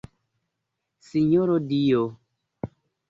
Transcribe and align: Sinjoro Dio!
Sinjoro 1.07 1.59
Dio! 1.75 2.03